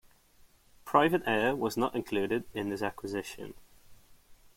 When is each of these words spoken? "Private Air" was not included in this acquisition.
"Private 0.83 1.21
Air" 1.27 1.55
was 1.55 1.77
not 1.77 1.93
included 1.95 2.45
in 2.55 2.69
this 2.69 2.81
acquisition. 2.81 3.53